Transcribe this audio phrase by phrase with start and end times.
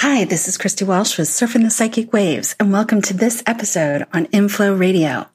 [0.00, 4.06] Hi, this is Christy Walsh with Surfing the Psychic Waves, and welcome to this episode
[4.12, 5.26] on Inflow Radio.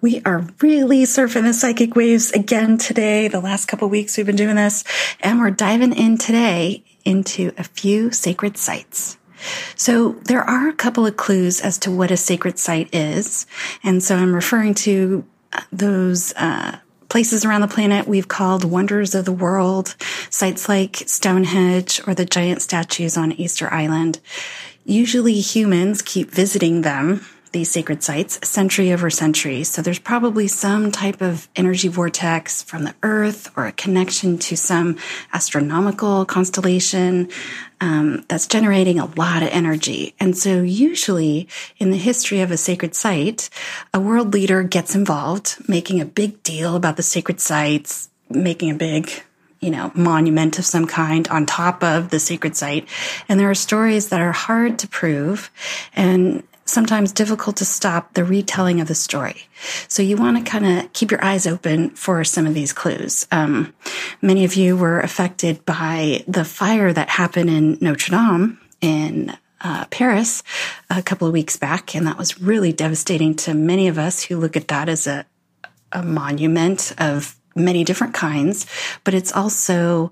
[0.00, 3.26] We are really surfing the psychic waves again today.
[3.26, 4.84] The last couple weeks we've been doing this,
[5.18, 9.18] and we're diving in today into a few sacred sites.
[9.74, 13.44] So there are a couple of clues as to what a sacred site is,
[13.82, 15.24] and so I'm referring to
[15.72, 16.78] those uh,
[17.16, 19.96] places around the planet we've called wonders of the world,
[20.28, 24.20] sites like Stonehenge or the giant statues on Easter Island.
[24.84, 27.24] Usually humans keep visiting them
[27.56, 29.64] these sacred sites century over century.
[29.64, 34.56] So there's probably some type of energy vortex from the earth or a connection to
[34.58, 34.98] some
[35.32, 37.30] astronomical constellation
[37.80, 40.14] um, that's generating a lot of energy.
[40.20, 43.48] And so usually in the history of a sacred site,
[43.94, 48.74] a world leader gets involved, making a big deal about the sacred sites, making a
[48.74, 49.10] big
[49.60, 52.86] you know, monument of some kind on top of the sacred site.
[53.30, 55.50] And there are stories that are hard to prove
[55.94, 59.48] and sometimes difficult to stop the retelling of the story.
[59.88, 63.26] So you want to kind of keep your eyes open for some of these clues.
[63.32, 63.72] Um,
[64.20, 69.86] many of you were affected by the fire that happened in Notre Dame in uh,
[69.90, 70.42] Paris
[70.90, 74.36] a couple of weeks back, and that was really devastating to many of us who
[74.36, 75.24] look at that as a,
[75.92, 78.66] a monument of many different kinds.
[79.04, 80.10] But it's also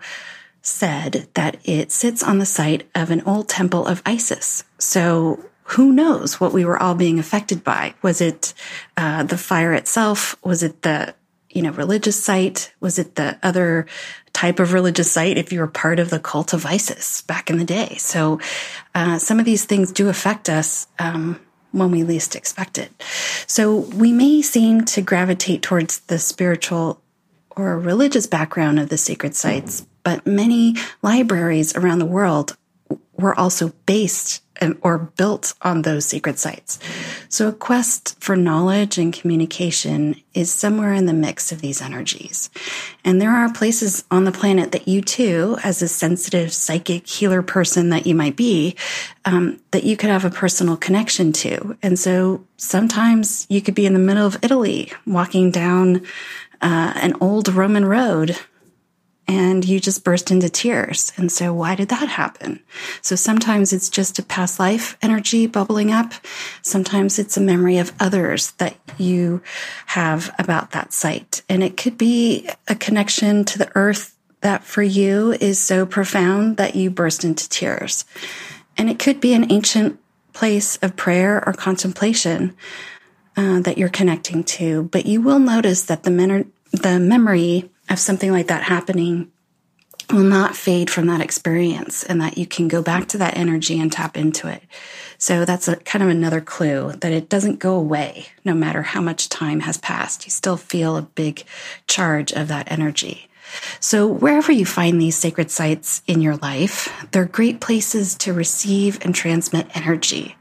[0.62, 4.64] said that it sits on the site of an old temple of Isis.
[4.78, 7.94] So who knows what we were all being affected by?
[8.02, 8.54] Was it
[8.96, 10.36] uh, the fire itself?
[10.44, 11.14] Was it the
[11.50, 12.72] you know religious site?
[12.80, 13.86] Was it the other
[14.32, 15.38] type of religious site?
[15.38, 18.40] If you were part of the cult of Isis back in the day, so
[18.94, 20.86] uh, some of these things do affect us.
[20.98, 21.40] Um,
[21.72, 22.92] when we least expect it.
[23.48, 27.02] So we may seem to gravitate towards the spiritual
[27.50, 32.56] or religious background of the sacred sites, but many libraries around the world
[33.16, 34.43] were also based
[34.82, 36.78] or built on those secret sites.
[37.28, 42.50] So a quest for knowledge and communication is somewhere in the mix of these energies.
[43.04, 47.42] And there are places on the planet that you too, as a sensitive psychic healer
[47.42, 48.76] person that you might be,
[49.24, 51.76] um, that you could have a personal connection to.
[51.82, 56.02] And so sometimes you could be in the middle of Italy walking down
[56.62, 58.38] uh, an old Roman road
[59.26, 61.12] and you just burst into tears.
[61.16, 62.60] And so why did that happen?
[63.00, 66.12] So sometimes it's just a past life energy bubbling up.
[66.62, 69.42] Sometimes it's a memory of others that you
[69.86, 71.42] have about that site.
[71.48, 76.58] And it could be a connection to the earth that for you is so profound
[76.58, 78.04] that you burst into tears.
[78.76, 79.98] And it could be an ancient
[80.34, 82.54] place of prayer or contemplation
[83.36, 84.84] uh, that you're connecting to.
[84.84, 89.30] But you will notice that the, men- the memory of something like that happening
[90.10, 93.80] will not fade from that experience and that you can go back to that energy
[93.80, 94.62] and tap into it.
[95.18, 99.00] So that's a kind of another clue that it doesn't go away no matter how
[99.00, 100.26] much time has passed.
[100.26, 101.44] You still feel a big
[101.86, 103.28] charge of that energy.
[103.80, 108.98] So wherever you find these sacred sites in your life, they're great places to receive
[109.04, 110.36] and transmit energy.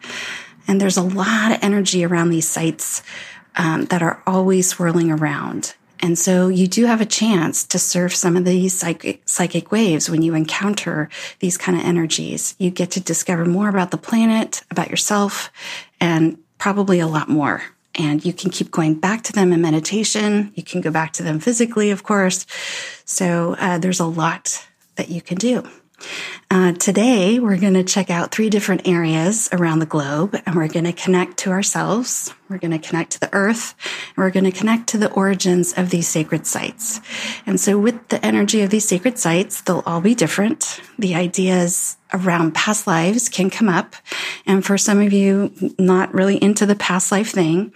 [0.68, 3.04] And there's a lot of energy around these sites
[3.56, 5.76] um, that are always swirling around.
[6.04, 10.10] And so you do have a chance to surf some of these psychic, psychic waves
[10.10, 11.08] when you encounter
[11.40, 12.56] these kind of energies.
[12.60, 15.50] You get to discover more about the planet, about yourself,
[16.02, 17.64] and probably a lot more.
[17.96, 20.52] And you can keep going back to them in meditation.
[20.56, 22.46] You can go back to them physically, of course.
[23.06, 25.64] So uh, there's a lot that you can do.
[26.50, 30.68] Uh, today, we're going to check out three different areas around the globe and we're
[30.68, 32.32] going to connect to ourselves.
[32.48, 33.74] We're going to connect to the earth
[34.16, 37.02] and we're going to connect to the origins of these sacred sites.
[37.48, 40.80] And so with the energy of these sacred sites, they'll all be different.
[41.00, 43.96] The ideas around past lives can come up.
[44.46, 47.74] And for some of you not really into the past life thing,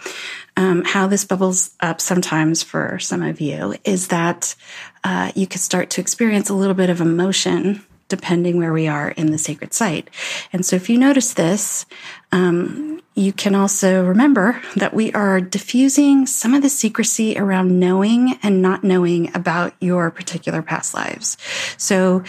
[0.56, 4.54] um, how this bubbles up sometimes for some of you is that
[5.02, 9.10] uh, you could start to experience a little bit of emotion depending where we are
[9.10, 10.08] in the sacred site.
[10.52, 11.86] And so if you notice this,
[12.32, 18.38] um, you can also remember that we are diffusing some of the secrecy around knowing
[18.42, 21.36] and not knowing about your particular past lives.
[21.76, 22.22] So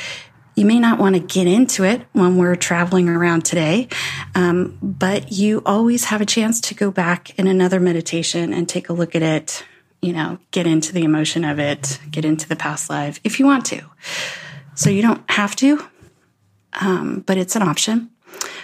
[0.59, 3.87] You may not want to get into it when we're traveling around today,
[4.35, 8.89] um, but you always have a chance to go back in another meditation and take
[8.89, 9.63] a look at it,
[10.01, 13.45] you know, get into the emotion of it, get into the past life if you
[13.45, 13.81] want to.
[14.79, 15.83] So you don't have to,
[16.79, 18.11] um, but it's an option.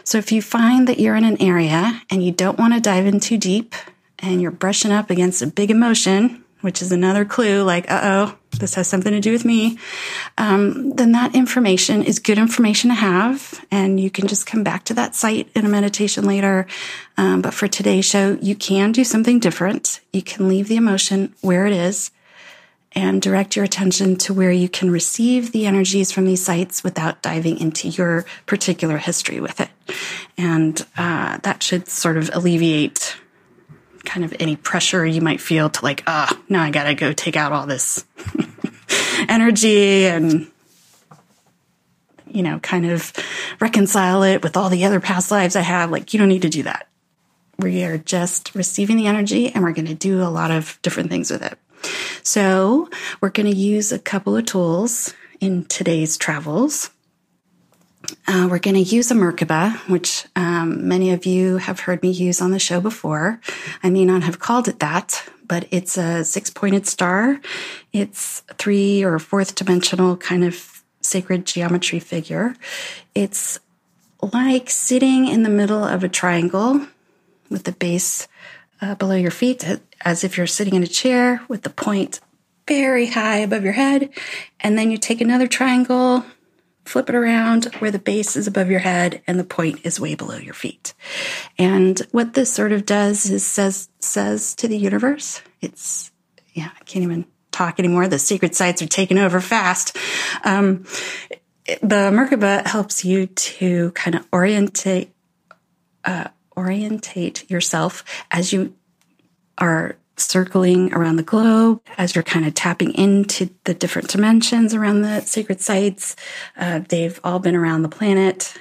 [0.06, 3.06] So if you find that you're in an area and you don't want to dive
[3.06, 3.76] in too deep
[4.20, 8.38] and you're brushing up against a big emotion, which is another clue like, uh oh,
[8.60, 9.78] this has something to do with me,
[10.38, 13.66] um, then that information is good information to have.
[13.70, 16.66] And you can just come back to that site in a meditation later.
[17.18, 20.00] Um, but for today's show, you can do something different.
[20.14, 22.12] You can leave the emotion where it is
[22.96, 27.22] and direct your attention to where you can receive the energies from these sites without
[27.22, 29.70] diving into your particular history with it.
[30.38, 33.18] And uh, that should sort of alleviate
[34.06, 37.12] kind of any pressure you might feel to like, ah, oh, now I gotta go
[37.12, 38.06] take out all this
[39.28, 40.48] energy and
[42.36, 43.14] you know, kind of
[43.62, 45.90] reconcile it with all the other past lives I have.
[45.90, 46.88] Like, you don't need to do that.
[47.58, 51.10] We are just receiving the energy and we're going to do a lot of different
[51.10, 51.58] things with it.
[52.24, 52.90] So,
[53.22, 56.90] we're going to use a couple of tools in today's travels.
[58.28, 62.12] Uh, we're going to use a Merkaba, which um, many of you have heard me
[62.12, 63.40] use on the show before.
[63.84, 67.40] I may not have called it that, but it's a six pointed star.
[67.94, 72.56] It's three or fourth dimensional kind of sacred geometry figure.
[73.14, 73.60] It's
[74.22, 76.88] like sitting in the middle of a triangle
[77.50, 78.28] with the base
[78.82, 79.66] uh, below your feet,
[80.02, 82.20] as if you're sitting in a chair with the point
[82.68, 84.10] very high above your head.
[84.60, 86.26] And then you take another triangle
[86.86, 90.16] flip it around where the base is above your head and the point is way
[90.16, 90.94] below your feet.
[91.58, 96.12] And what this sort of does is says says to the universe, it's
[96.54, 98.08] yeah, I can't even talk anymore.
[98.08, 99.98] The secret sites are taking over fast.
[100.44, 100.86] Um,
[101.66, 105.10] the Merkaba helps you to kind of orientate
[106.04, 108.74] uh, orientate yourself as you
[109.58, 115.02] are circling around the globe as you're kind of tapping into the different dimensions around
[115.02, 116.16] the sacred sites.
[116.58, 118.54] Uh, they've all been around the planet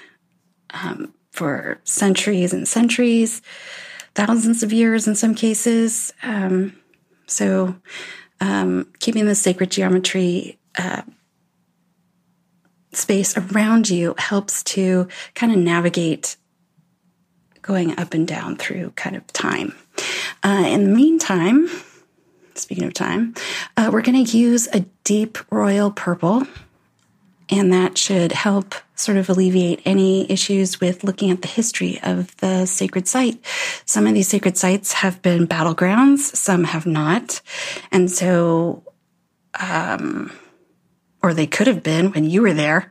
[0.70, 3.40] um, for centuries and centuries,
[4.14, 6.12] thousands of years in some cases.
[6.22, 6.76] Um,
[7.26, 7.76] so,
[8.40, 11.02] um, keeping the sacred geometry uh,
[12.92, 16.36] space around you helps to kind of navigate
[17.64, 19.74] going up and down through kind of time.
[20.44, 21.68] Uh, in the meantime,
[22.54, 23.34] speaking of time,
[23.76, 26.46] uh, we're going to use a deep royal purple,
[27.50, 32.36] and that should help sort of alleviate any issues with looking at the history of
[32.36, 33.44] the sacred site.
[33.86, 37.40] Some of these sacred sites have been battlegrounds, some have not.
[37.90, 38.82] And so,
[39.58, 40.30] um,
[41.24, 42.90] or they could have been when you were there.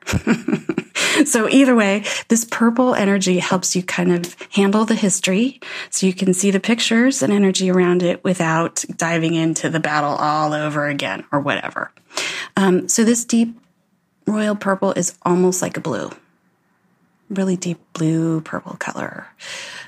[1.25, 6.15] so either way, this purple energy helps you kind of handle the history so you
[6.15, 10.87] can see the pictures and energy around it without diving into the battle all over
[10.87, 11.91] again or whatever.
[12.57, 13.55] Um, so this deep
[14.25, 16.09] royal purple is almost like a blue,
[17.29, 19.27] really deep blue purple color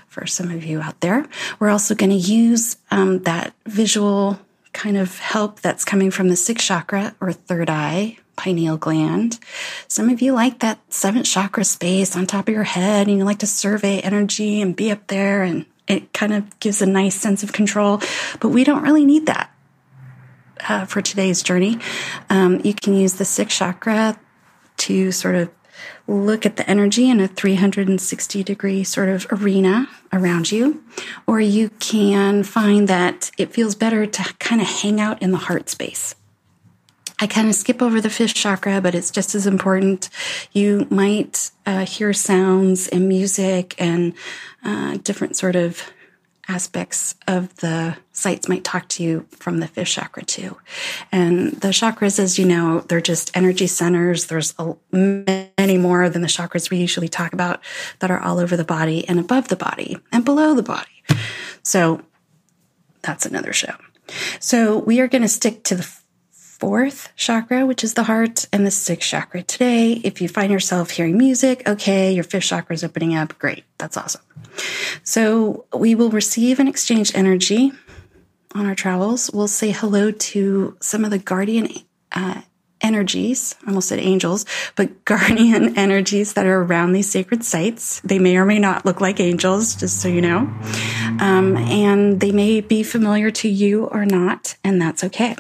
[0.08, 1.26] for some of you out there.
[1.60, 4.40] We're also going to use um, that visual
[4.72, 9.40] kind of help that's coming from the sixth chakra or third eye pineal gland.
[9.88, 13.24] Some of you like that seventh chakra space on top of your head and you
[13.24, 17.16] like to survey energy and be up there and it kind of gives a nice
[17.16, 18.02] sense of control,
[18.40, 19.52] but we don't really need that.
[20.68, 21.78] Uh, for today's journey,
[22.30, 24.18] um, you can use the sixth chakra
[24.78, 25.50] to sort of
[26.08, 30.84] look at the energy in a 360 degree sort of arena around you,
[31.28, 35.38] or you can find that it feels better to kind of hang out in the
[35.38, 36.16] heart space.
[37.20, 40.10] I kind of skip over the fifth chakra, but it's just as important.
[40.52, 44.14] You might uh, hear sounds and music and
[44.64, 45.82] uh, different sort of
[46.48, 50.58] aspects of the sites might talk to you from the fifth chakra too.
[51.12, 54.26] And the chakras, as you know, they're just energy centers.
[54.28, 57.62] There's a, many more than the chakras we usually talk about
[58.00, 61.04] that are all over the body and above the body and below the body.
[61.64, 62.02] So
[63.02, 63.74] that's another show.
[64.40, 65.90] So we are going to stick to the
[66.60, 69.44] fourth chakra, which is the heart, and the sixth chakra.
[69.44, 73.38] Today, if you find yourself hearing music, okay, your fifth chakra is opening up.
[73.40, 73.66] Great.
[73.78, 74.22] That's awesome.
[75.04, 77.72] So we will receive and exchange energy
[78.54, 79.30] on our travels.
[79.34, 81.68] We'll say hello to some of the guardian
[82.14, 82.42] uh,
[82.82, 83.56] energies.
[83.66, 84.46] I almost said angels,
[84.78, 88.00] but guardian energies that are around these sacred sites.
[88.02, 90.50] They may or may not look like angels, just so you know.
[91.20, 95.36] Um, and they may be familiar to you or not, and that's okay.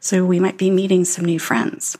[0.00, 1.96] So we might be meeting some new friends.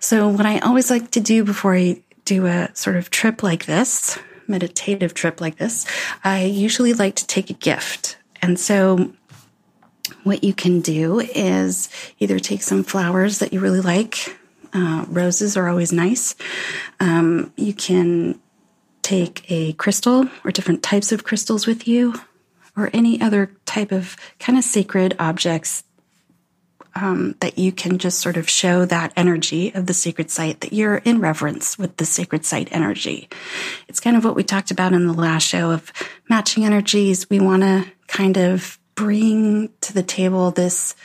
[0.00, 3.66] So, what I always like to do before I do a sort of trip like
[3.66, 5.86] this, meditative trip like this,
[6.24, 8.18] I usually like to take a gift.
[8.42, 9.12] And so,
[10.24, 11.88] what you can do is
[12.18, 14.36] either take some flowers that you really like.
[14.72, 16.34] Uh, roses are always nice.
[17.00, 18.38] Um, you can
[19.02, 22.14] take a crystal or different types of crystals with you,
[22.76, 25.84] or any other type of kind of sacred objects
[26.96, 30.72] um, that you can just sort of show that energy of the sacred site that
[30.72, 33.28] you're in reverence with the sacred site energy.
[33.86, 35.92] It's kind of what we talked about in the last show of
[36.30, 37.28] matching energies.
[37.28, 40.96] We want to kind of bring to the table this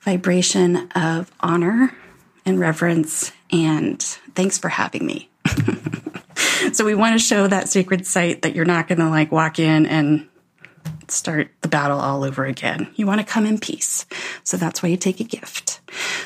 [0.00, 1.92] vibration of honor
[2.46, 4.00] and reverence and
[4.34, 5.28] thanks for having me.
[6.72, 9.58] so we want to show that sacred site that you're not going to like walk
[9.58, 10.28] in and
[11.08, 12.88] start the battle all over again.
[12.94, 14.06] You want to come in peace.
[14.44, 15.80] So that's why you take a gift.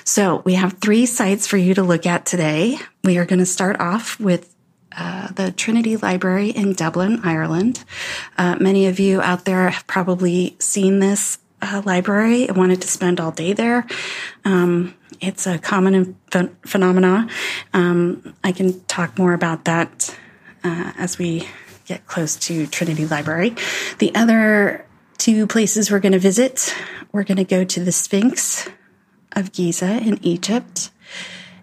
[0.05, 2.79] So we have three sites for you to look at today.
[3.05, 4.55] We are going to start off with
[4.97, 7.85] uh, the Trinity Library in Dublin, Ireland.
[8.39, 12.89] Uh, many of you out there have probably seen this uh, library and wanted to
[12.89, 13.87] spend all day there.
[14.45, 16.51] Um, it's a common ph-.
[17.75, 20.17] Um, I can talk more about that
[20.65, 21.49] uh, as we
[21.87, 23.55] get close to Trinity Library.
[23.99, 24.85] The other
[25.19, 26.75] two places we're going to visit,
[27.13, 28.69] we're going to go to the Sphinx
[29.33, 30.91] of Giza in Egypt,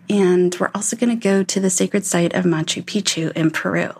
[0.09, 3.91] and we're also going to go to the sacred site of Machu Picchu in Peru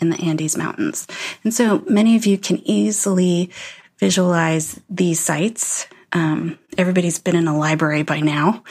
[0.00, 1.06] in the Andes Mountains.
[1.44, 3.50] And so many of you can easily
[3.98, 5.86] visualize these sites.
[6.12, 8.64] Um, everybody's been in a library by now,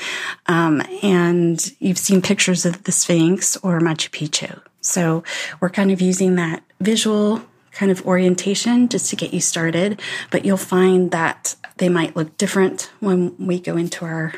[0.47, 4.61] um, and you've seen pictures of the Sphinx or Machu Picchu.
[4.81, 5.23] So
[5.59, 10.45] we're kind of using that visual kind of orientation just to get you started, but
[10.45, 14.33] you'll find that they might look different when we go into our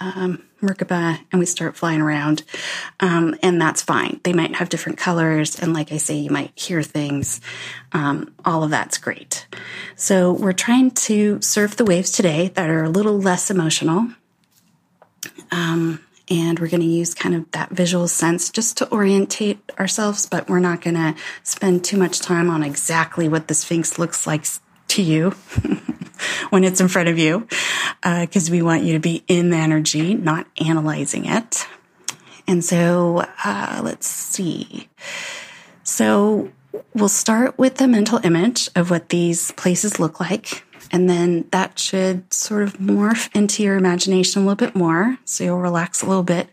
[0.00, 2.42] um, Merkaba and we start flying around.
[3.00, 4.20] Um, and that's fine.
[4.24, 5.58] They might have different colors.
[5.58, 7.40] And like I say, you might hear things.
[7.92, 9.46] Um, all of that's great.
[9.96, 14.08] So we're trying to surf the waves today that are a little less emotional.
[15.50, 20.26] Um, and we're going to use kind of that visual sense just to orientate ourselves,
[20.26, 24.26] but we're not going to spend too much time on exactly what the Sphinx looks
[24.26, 24.46] like
[24.88, 25.30] to you
[26.50, 27.46] when it's in front of you,
[28.02, 31.66] because uh, we want you to be in the energy, not analyzing it.
[32.46, 34.88] And so, uh, let's see.
[35.82, 36.50] So,
[36.94, 40.64] we'll start with the mental image of what these places look like.
[40.90, 45.18] And then that should sort of morph into your imagination a little bit more.
[45.24, 46.48] So you'll relax a little bit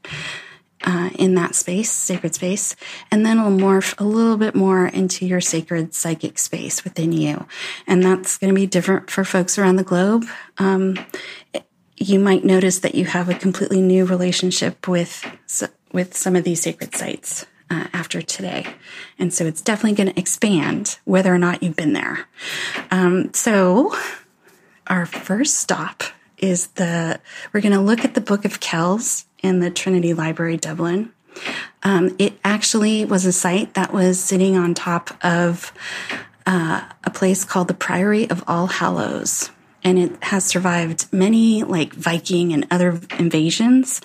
[0.83, 2.75] uh, in that space, sacred space.
[3.11, 7.45] And then it'll morph a little bit more into your sacred psychic space within you.
[7.87, 10.25] And that's going to be different for folks around the globe.
[10.57, 10.97] Um,
[11.97, 15.25] you might notice that you have a completely new relationship with,
[15.91, 17.45] with some of these sacred sites.
[17.69, 18.67] Uh, after today.
[19.17, 22.27] And so it's definitely going to expand whether or not you've been there.
[22.91, 23.95] Um, so
[24.87, 26.03] our first stop
[26.37, 27.19] is the,
[27.53, 31.11] we're going to look at the Book of Kells in the Trinity Library, Dublin.
[31.83, 35.71] Um, it actually was a site that was sitting on top of
[36.45, 39.49] uh, a place called the Priory of All Hallows.
[39.83, 43.99] And it has survived many like Viking and other invasions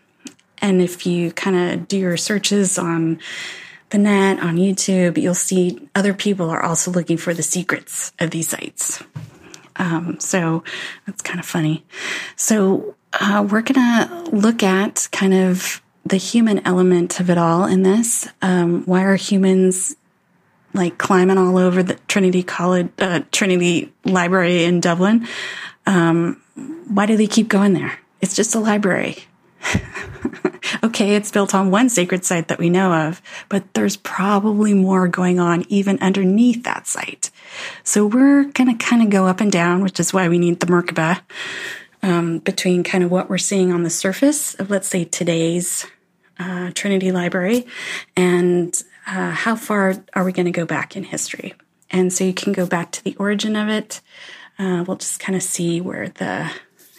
[0.59, 3.21] and if you kind of do your searches on
[3.91, 8.31] the net, on YouTube, you'll see other people are also looking for the secrets of
[8.31, 9.03] these sites.
[9.77, 10.65] Um, so
[11.07, 11.85] that's kind of funny.
[12.37, 17.65] So uh, we're going to look at kind of the human element of it all
[17.65, 18.29] in this.
[18.41, 19.97] Um, why are humans
[20.75, 25.27] like climbing all over the Trinity College, uh, Trinity Library in Dublin?
[25.87, 26.41] Um,
[26.89, 27.99] why do they keep going there?
[28.21, 29.17] It's just a library.
[30.83, 35.07] okay, it's built on one sacred site that we know of, but there's probably more
[35.09, 37.31] going on even underneath that site.
[37.85, 40.61] So we're going to kind of go up and down, which is why we need
[40.61, 41.21] the Merkaba
[42.03, 45.87] um, between kind of what we're seeing on the surface of, let's say, today's
[46.39, 47.67] uh, Trinity Library
[48.17, 51.55] and uh, how far are we going to go back in history.
[51.91, 54.01] And so you can go back to the origin of it.
[54.59, 56.51] Uh, we'll just kind of see where the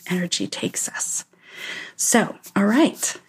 [0.09, 1.25] energy takes us.
[1.95, 3.19] So, all right.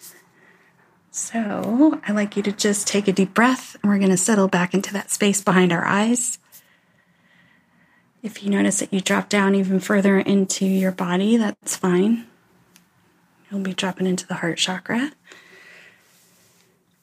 [1.10, 4.48] So, I'd like you to just take a deep breath and we're going to settle
[4.48, 6.38] back into that space behind our eyes.
[8.24, 12.26] If you notice that you drop down even further into your body, that's fine.
[13.50, 15.12] You'll be dropping into the heart chakra.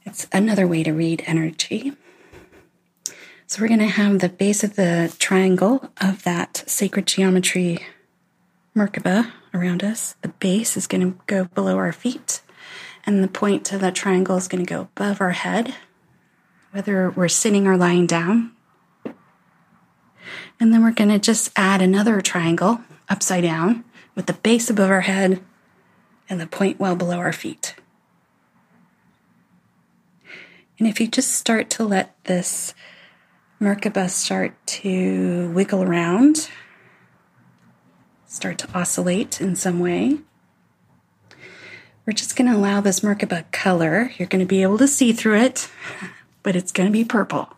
[0.04, 1.94] It's another way to read energy.
[3.46, 7.86] So we're going to have the base of the triangle of that sacred geometry
[8.75, 10.16] Merkaba around us.
[10.24, 12.42] The base is going to go below our feet,
[13.06, 15.75] and the point of that triangle is going to go above our head,
[16.72, 18.54] whether we're sitting or lying down.
[20.62, 24.91] And then we're going to just add another triangle upside down with the base above
[24.91, 25.41] our head
[26.30, 27.74] and the point well below our feet.
[30.77, 32.75] And if you just start to let this
[33.60, 36.48] Merkaba start to wiggle around,
[38.27, 40.20] start to oscillate in some way,
[42.06, 44.12] we're just going to allow this Merkaba color.
[44.20, 45.72] You're going to be able to see through it,
[46.44, 47.50] but it's going to be purple.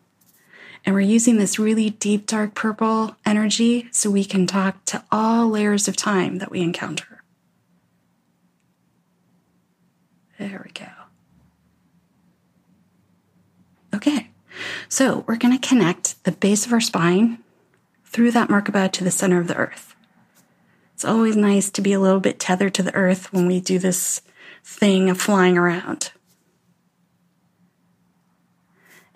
[0.86, 5.50] And we're using this really deep, dark purple energy so we can talk to all
[5.50, 7.24] layers of time that we encounter.
[10.38, 10.88] There we go.
[13.96, 14.32] Okay,
[14.90, 17.38] so we're going to connect the base of our spine
[18.04, 19.96] through that Merkaba to the center of the earth.
[20.96, 23.80] It's always nice to be a little bit tethered to the earth when we do
[23.80, 24.22] this
[24.64, 26.12] thing of flying around.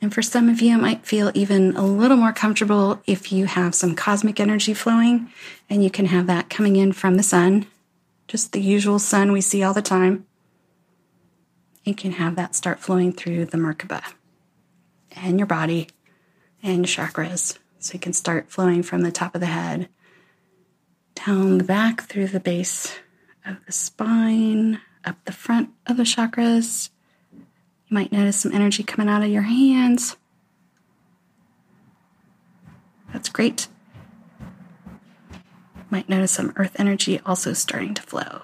[0.01, 3.45] And for some of you, it might feel even a little more comfortable if you
[3.45, 5.31] have some cosmic energy flowing
[5.69, 7.65] and you can have that coming in from the sun,
[8.27, 10.25] just the usual sun we see all the time.
[11.83, 14.03] You can have that start flowing through the Merkaba
[15.15, 15.87] and your body
[16.61, 17.57] and chakras.
[17.79, 19.89] So you can start flowing from the top of the head
[21.25, 22.99] down the back through the base
[23.45, 26.89] of the spine, up the front of the chakras
[27.89, 30.17] you might notice some energy coming out of your hands.
[33.13, 33.67] That's great.
[34.39, 38.41] You might notice some earth energy also starting to flow.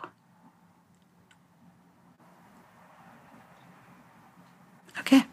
[5.00, 5.24] Okay.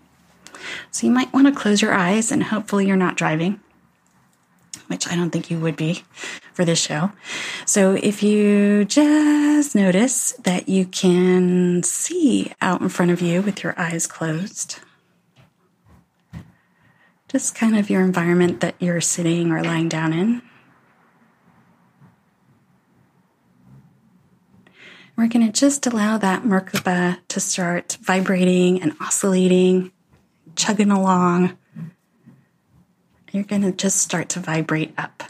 [0.91, 3.61] So you might want to close your eyes and hopefully you're not driving
[4.91, 6.03] which I don't think you would be
[6.61, 7.11] for this show.
[7.65, 13.63] So if you just notice that you can see out in front of you with
[13.65, 14.79] your eyes closed,
[17.29, 20.43] just kind of your environment that you're sitting or lying down in.
[25.17, 29.93] We're going to just allow that Merkaba to start vibrating and oscillating,
[30.57, 31.57] chugging along
[33.33, 35.23] you're going to just start to vibrate up.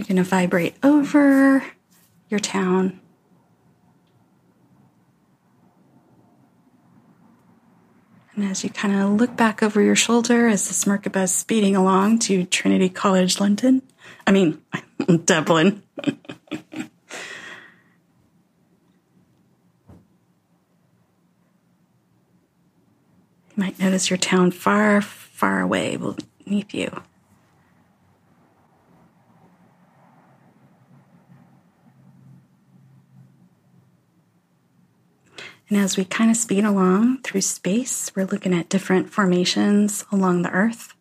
[0.00, 1.62] You're going to vibrate over
[2.30, 2.98] your town.
[8.34, 11.76] And as you kind of look back over your shoulder as this Merkaba is speeding
[11.76, 13.82] along to Trinity College London,
[14.26, 14.62] I mean,
[15.26, 15.82] Dublin.
[23.54, 25.98] You might notice your town far, far away
[26.46, 27.02] beneath you.
[35.70, 40.42] And as we kind of speed along through space, we're looking at different formations along
[40.42, 40.94] the earth.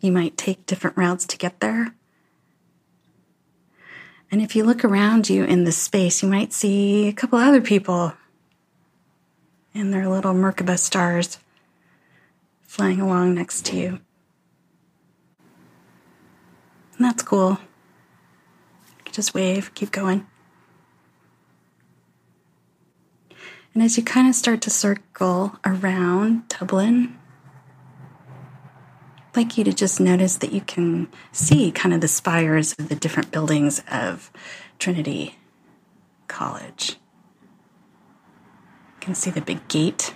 [0.00, 1.94] You might take different routes to get there.
[4.30, 7.60] And if you look around you in the space, you might see a couple other
[7.60, 8.14] people
[9.74, 11.38] and their little Merkaba stars
[12.62, 14.00] flying along next to you.
[16.96, 17.58] And that's cool.
[19.12, 20.26] Just wave, keep going.
[23.74, 27.18] And as you kind of start to circle around Dublin,
[29.28, 32.88] I'd like you to just notice that you can see kind of the spires of
[32.90, 34.30] the different buildings of
[34.78, 35.36] Trinity
[36.28, 36.96] College
[38.92, 40.14] You can see the big gate.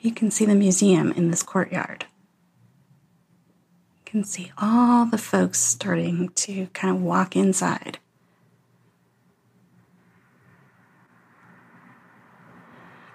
[0.00, 2.06] You can see the museum in this courtyard.
[3.96, 7.98] You can see all the folks starting to kind of walk inside.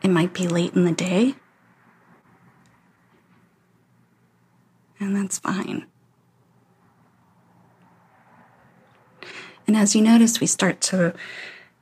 [0.03, 1.35] It might be late in the day,
[4.99, 5.85] and that's fine.
[9.67, 11.13] And as you notice, we start to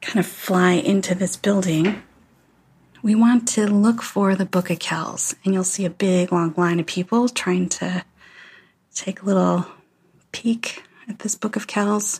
[0.02, 2.04] kind of fly into this building
[3.02, 6.54] we want to look for the Book of Kells, and you'll see a big long
[6.58, 8.04] line of people trying to
[8.94, 9.66] take a little
[10.34, 12.20] peek at this Book of Kells.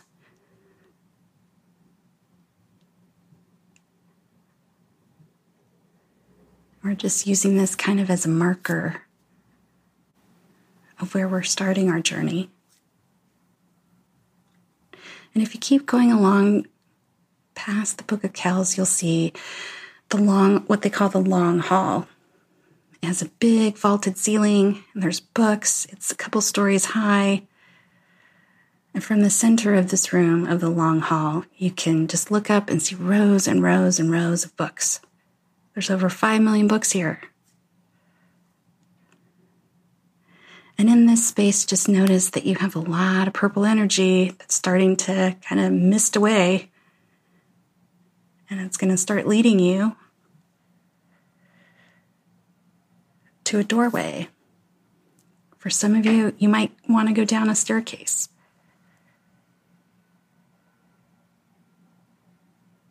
[6.82, 9.02] We're just using this kind of as a marker
[10.98, 12.50] of where we're starting our journey.
[15.34, 16.66] And if you keep going along
[17.54, 19.32] past the Book of Kells, you'll see
[20.08, 22.08] the long, what they call the long hall.
[23.02, 25.86] It has a big vaulted ceiling, and there's books.
[25.90, 27.42] It's a couple stories high.
[28.92, 32.50] And from the center of this room, of the long hall, you can just look
[32.50, 35.00] up and see rows and rows and rows of books.
[35.80, 37.22] There's over 5 million books here.
[40.76, 44.54] And in this space, just notice that you have a lot of purple energy that's
[44.54, 46.70] starting to kind of mist away.
[48.50, 49.96] And it's going to start leading you
[53.44, 54.28] to a doorway.
[55.56, 58.28] For some of you, you might want to go down a staircase.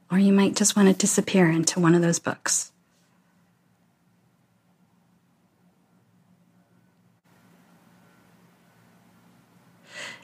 [0.10, 2.72] Or you might just want to disappear into one of those books.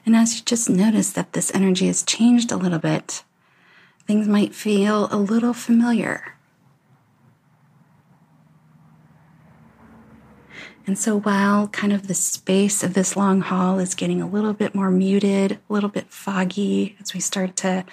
[0.06, 3.24] And as you just notice that this energy has changed a little bit,
[4.06, 6.36] things might feel a little familiar.
[10.86, 14.52] And so, while kind of the space of this long hall is getting a little
[14.52, 17.84] bit more muted, a little bit foggy, as we start to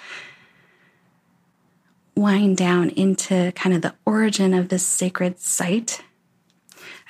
[2.16, 6.02] wind down into kind of the origin of this sacred site,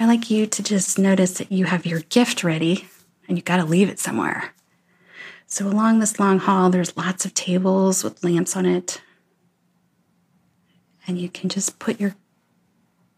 [0.01, 2.89] I like you to just notice that you have your gift ready
[3.29, 4.55] and you got to leave it somewhere.
[5.55, 9.01] So, along this long hall, there's lots of tables with lamps on it.
[11.07, 12.17] And you can just put your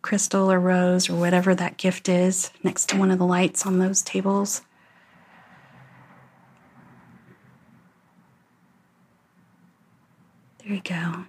[0.03, 3.79] crystal or rose or whatever that gift is next to one of the lights on
[3.79, 4.61] those tables.
[10.59, 11.25] There you go.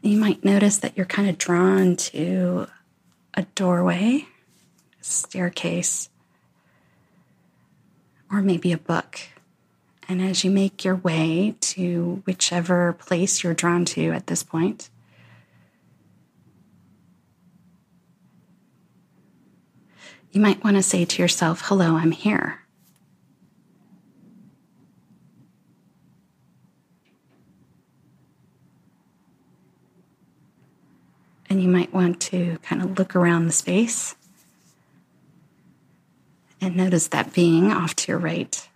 [0.00, 2.68] You might notice that you're kind of drawn to
[3.34, 4.28] a doorway,
[5.00, 6.08] a staircase,
[8.30, 9.20] or maybe a book.
[10.08, 14.88] And as you make your way to whichever place you're drawn to at this point,
[20.30, 22.60] you might want to say to yourself, Hello, I'm here.
[31.48, 34.14] And you might want to kind of look around the space
[36.66, 38.68] and notice that being off to your right.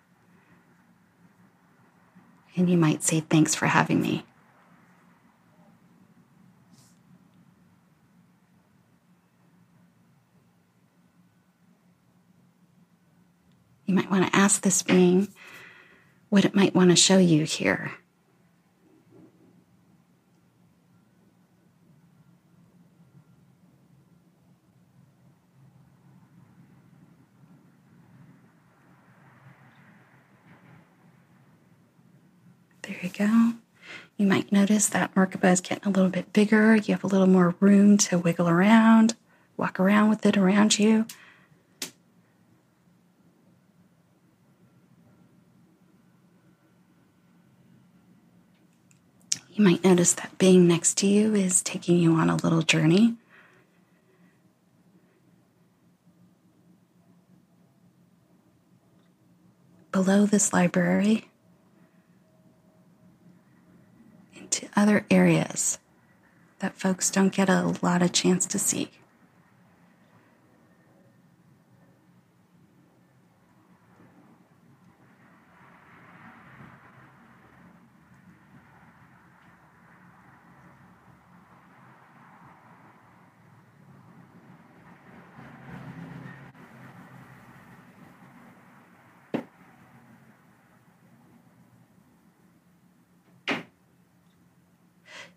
[2.55, 4.25] And you might say, Thanks for having me.
[13.87, 15.27] You might want to ask this being
[16.29, 17.91] what it might want to show you here.
[33.01, 33.53] There you go.
[34.19, 36.77] You might notice that Merkaba is getting a little bit bigger.
[36.77, 39.15] You have a little more room to wiggle around,
[39.57, 41.07] walk around with it around you.
[49.53, 53.15] You might notice that being next to you is taking you on a little journey.
[59.91, 61.31] Below this library,
[64.51, 65.79] to other areas
[66.61, 68.91] that folks don't get a lot of chance to see.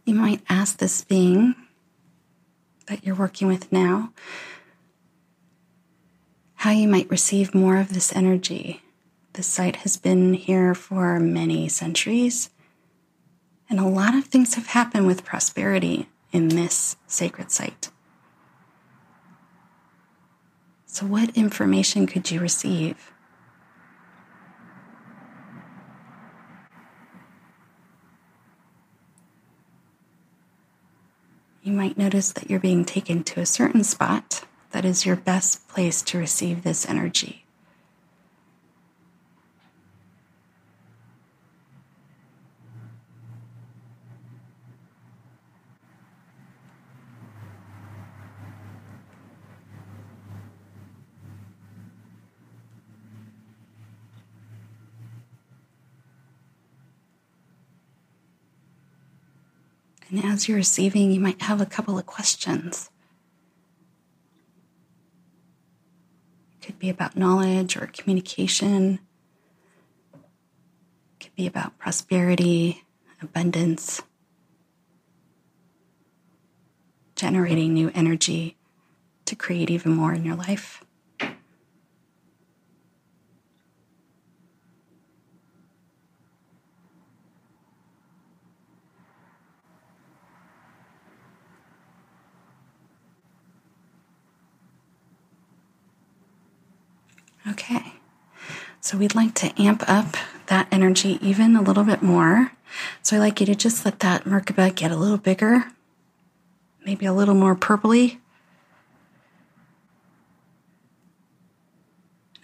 [0.06, 1.56] You might ask this being
[2.88, 4.12] that you're working with now
[6.64, 8.82] how you might receive more of this energy.
[9.34, 12.52] This site has been here for many centuries,
[13.70, 17.90] and a lot of things have happened with prosperity in this sacred site.
[20.86, 23.12] So, what information could you receive?
[31.64, 35.66] You might notice that you're being taken to a certain spot that is your best
[35.70, 37.43] place to receive this energy.
[60.14, 62.92] And as you're receiving, you might have a couple of questions.
[66.62, 69.00] It could be about knowledge or communication.
[70.14, 70.20] It
[71.20, 72.84] could be about prosperity,
[73.24, 74.04] abundance,
[77.16, 78.56] generating new energy
[79.26, 80.83] to create even more in your life.
[97.48, 97.94] Okay.
[98.80, 100.16] So we'd like to amp up
[100.48, 102.52] that energy even a little bit more.
[103.02, 105.66] So I'd like you to just let that Merkaba get a little bigger,
[106.86, 108.18] maybe a little more purpley.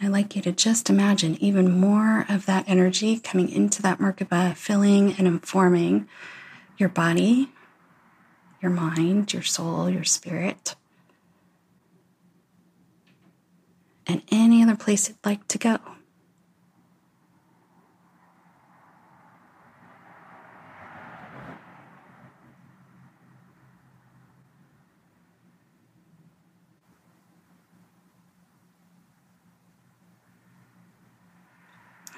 [0.02, 4.56] I'd like you to just imagine even more of that energy coming into that Merkaba,
[4.56, 6.08] filling and informing
[6.78, 7.50] your body,
[8.62, 10.76] your mind, your soul, your spirit.
[14.10, 15.78] And any other place you'd like to go.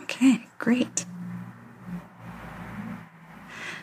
[0.04, 1.06] Okay, great.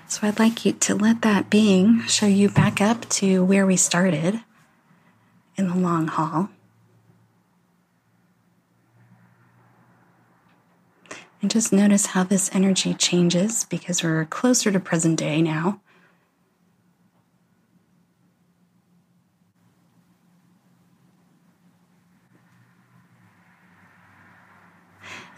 [0.07, 3.77] So I'd like you to let that being show you back up to where we
[3.77, 4.40] started
[5.57, 6.49] in the long hall.
[11.40, 15.81] And just notice how this energy changes because we're closer to present day now.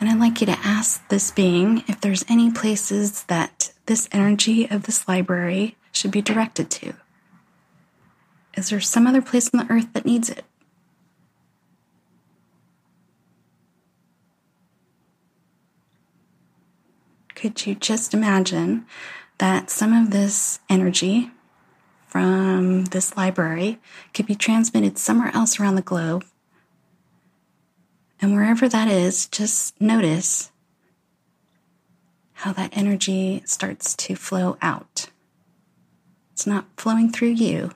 [0.00, 4.66] And I'd like you to ask this being if there's any places that this energy
[4.70, 6.94] of this library should be directed to.
[8.56, 10.44] Is there some other place on the earth that needs it?
[17.40, 18.84] Could you just imagine
[19.38, 21.30] that some of this energy
[22.06, 23.78] from this library
[24.12, 26.26] could be transmitted somewhere else around the globe?
[28.20, 30.52] And wherever that is, just notice
[32.34, 35.08] how that energy starts to flow out.
[36.34, 37.70] It's not flowing through you,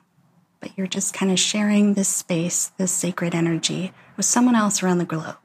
[0.61, 4.99] but you're just kind of sharing this space, this sacred energy with someone else around
[4.99, 5.37] the globe.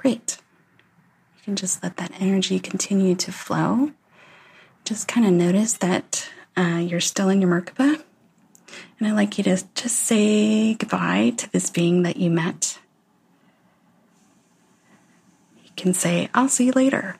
[0.00, 0.38] Great.
[1.36, 3.90] You can just let that energy continue to flow.
[4.82, 8.02] Just kind of notice that uh, you're still in your Merkaba.
[8.98, 12.78] And I'd like you to just say goodbye to this being that you met.
[15.62, 17.18] You can say, I'll see you later.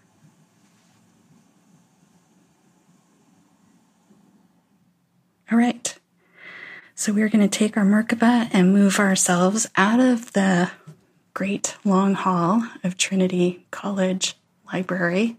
[5.52, 5.98] All right.
[6.94, 10.70] So we're going to take our Merkaba and move ourselves out of the
[11.34, 14.36] great long hall of Trinity College
[14.72, 15.36] Library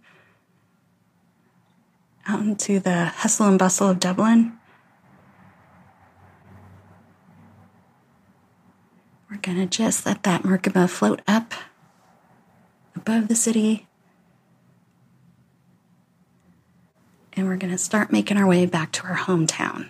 [2.27, 4.57] out into the hustle and bustle of Dublin.
[9.29, 11.53] We're going to just let that Merkaba float up
[12.95, 13.87] above the city.
[17.33, 19.89] And we're going to start making our way back to our hometown.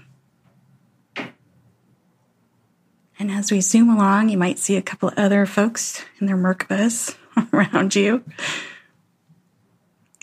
[3.21, 7.15] And as we zoom along, you might see a couple other folks in their Merkabas
[7.53, 8.23] around you.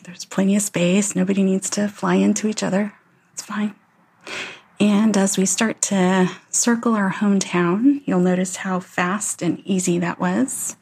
[0.03, 1.15] There's plenty of space.
[1.15, 2.93] Nobody needs to fly into each other.
[3.33, 3.77] It's fine.
[4.81, 10.19] And as we start to circle our hometown, you'll notice how fast and easy that
[10.19, 10.77] was.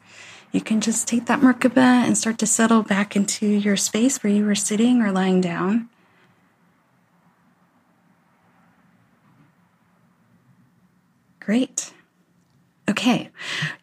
[0.51, 4.33] You can just take that Merkaba and start to settle back into your space where
[4.33, 5.87] you were sitting or lying down.
[11.39, 11.93] Great.
[12.97, 13.29] Okay,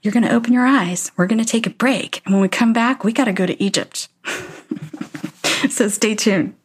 [0.02, 1.12] you're going to open your eyes.
[1.16, 2.20] We're going to take a break.
[2.24, 4.08] And when we come back, we got to go to Egypt.
[5.70, 6.56] so stay tuned.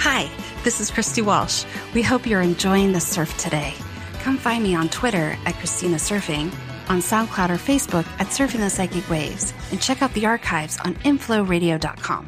[0.00, 0.28] Hi,
[0.64, 1.64] this is Christy Walsh.
[1.94, 3.76] We hope you're enjoying the surf today
[4.26, 6.52] come find me on Twitter at Christina Surfing,
[6.88, 10.96] on SoundCloud or Facebook at Surfing the Psychic Waves, and check out the archives on
[11.04, 12.26] inflowradio.com.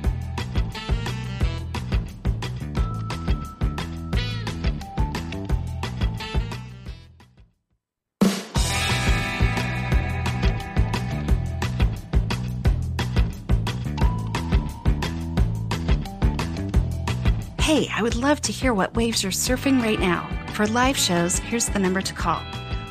[17.58, 21.38] Hey, I would love to hear what waves you're surfing right now for live shows,
[21.38, 22.40] here's the number to call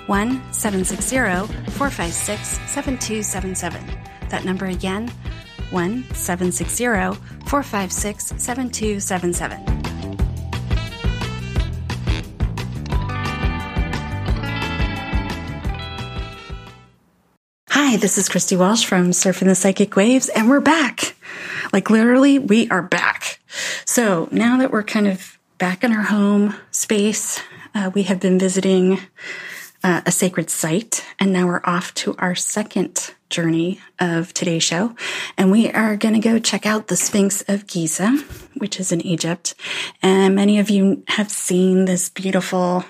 [0.06, 1.18] 1 760
[1.74, 3.84] 456 7277.
[4.30, 5.10] That number again
[5.72, 6.86] 1 760
[7.46, 9.60] 456 7277.
[17.72, 21.18] Hi, this is Christy Walsh from Surfing the Psychic Waves, and we're back.
[21.74, 23.42] Like literally, we are back.
[23.84, 27.42] So now that we're kind of back in our home space,
[27.78, 29.00] uh, we have been visiting
[29.84, 34.96] uh, a sacred site, and now we're off to our second journey of today's show.
[35.38, 38.18] And we are going to go check out the Sphinx of Giza,
[38.56, 39.54] which is in Egypt.
[40.02, 42.84] And many of you have seen this beautiful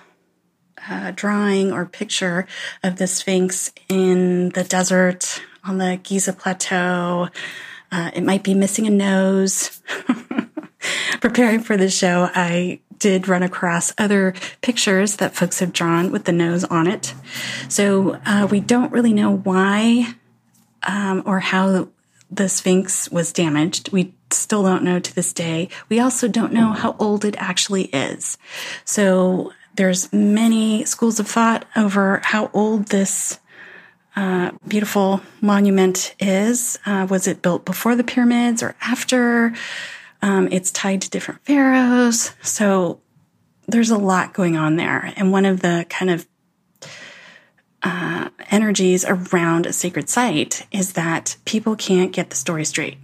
[0.90, 2.48] uh, drawing or picture
[2.82, 7.28] of the Sphinx in the desert on the Giza Plateau.
[7.92, 9.82] Uh, it might be missing a nose.
[11.20, 16.26] Preparing for the show, I did run across other pictures that folks have drawn with
[16.26, 17.14] the nose on it.
[17.70, 20.16] So uh, we don't really know why
[20.84, 21.90] um, or how
[22.30, 23.92] the Sphinx was damaged.
[23.92, 25.70] We still don't know to this day.
[25.90, 28.38] We also don't know how old it actually is.
[28.84, 33.40] So there's many schools of thought over how old this
[34.16, 36.80] uh, beautiful monument is.
[36.86, 39.54] Uh, was it built before the pyramids or after?
[40.28, 42.36] Um, it's tied to different pharaohs.
[42.42, 43.00] So
[43.66, 45.14] there's a lot going on there.
[45.16, 46.28] And one of the kind of
[47.82, 52.98] uh, energies around a sacred site is that people can't get the story straight.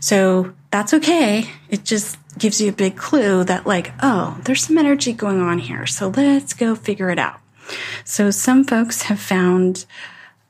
[0.00, 1.48] So that's okay.
[1.70, 5.58] It just gives you a big clue that, like, oh, there's some energy going on
[5.58, 5.86] here.
[5.86, 7.40] So let's go figure it out.
[8.04, 9.86] So some folks have found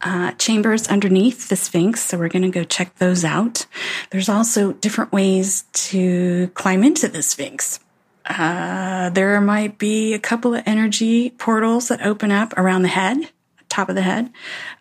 [0.00, 2.02] uh, chambers underneath the Sphinx.
[2.02, 3.66] So we're going to go check those out.
[4.10, 7.80] There's also different ways to climb into the Sphinx.
[8.24, 13.30] Uh, there might be a couple of energy portals that open up around the head
[13.68, 14.30] top of the head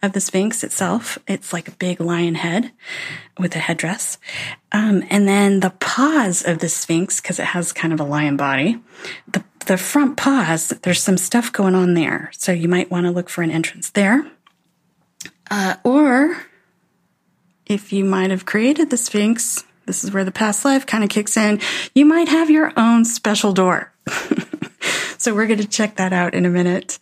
[0.01, 1.17] of the Sphinx itself.
[1.27, 2.71] It's like a big lion head
[3.37, 4.17] with a headdress.
[4.71, 8.37] Um, and then the paws of the Sphinx, because it has kind of a lion
[8.37, 8.79] body,
[9.27, 12.31] the, the front paws, there's some stuff going on there.
[12.33, 14.25] So you might want to look for an entrance there.
[15.49, 16.37] Uh, or
[17.65, 21.09] if you might have created the Sphinx, this is where the past life kind of
[21.09, 21.59] kicks in,
[21.93, 23.91] you might have your own special door.
[25.17, 26.99] So we're going to check that out in a minute.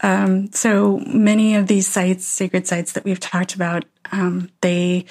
[0.00, 5.04] Um, so many of these sites, sacred sites that we've talked about, um, they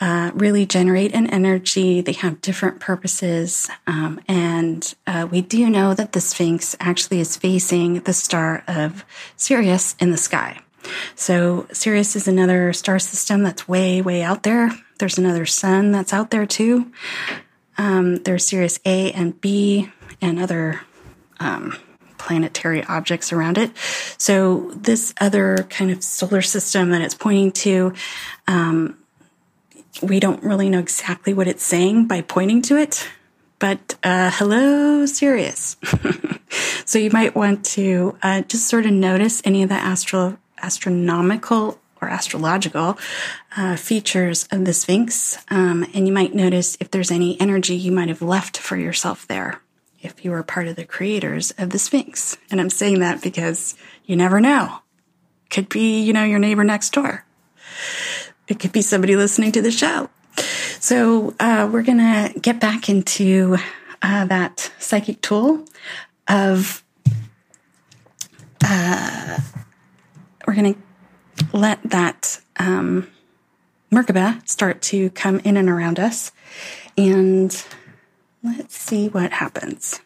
[0.00, 2.00] uh, really generate an energy.
[2.00, 3.70] They have different purposes.
[3.86, 9.04] Um, and uh, we do know that the Sphinx actually is facing the star of
[9.36, 10.63] Sirius in the sky.
[11.14, 14.70] So Sirius is another star system that's way, way out there.
[14.98, 16.92] There's another sun that's out there too.
[17.76, 20.82] Um, there's Sirius A and B and other
[21.40, 21.76] um,
[22.18, 23.70] planetary objects around it.
[24.18, 27.92] So this other kind of solar system that it's pointing to,
[28.46, 28.96] um,
[30.02, 33.08] we don't really know exactly what it's saying by pointing to it.
[33.58, 35.76] But uh, hello, Sirius.
[36.84, 41.78] so you might want to uh, just sort of notice any of the astro astronomical
[42.00, 42.98] or astrological
[43.56, 47.92] uh, features of the Sphinx, um, and you might notice if there's any energy you
[47.92, 49.60] might have left for yourself there
[50.00, 52.36] if you were part of the creators of the Sphinx.
[52.50, 53.74] And I'm saying that because
[54.04, 54.80] you never know.
[55.50, 57.24] Could be, you know, your neighbor next door.
[58.48, 60.10] It could be somebody listening to the show.
[60.78, 63.56] So uh, we're going to get back into
[64.02, 65.64] uh, that psychic tool
[66.28, 66.84] of
[68.62, 69.38] uh,
[70.46, 73.10] we're going to let that um,
[73.92, 76.32] Merkaba start to come in and around us
[76.96, 77.64] and
[78.44, 80.02] Let's see what happens.